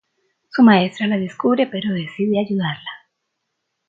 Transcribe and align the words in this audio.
Su 0.49 0.63
maestra 0.63 1.05
la 1.05 1.17
descubre 1.19 1.67
pero 1.67 1.93
decide 1.93 2.39
ayudarla. 2.39 2.89